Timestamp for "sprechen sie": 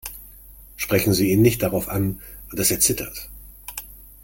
0.77-1.31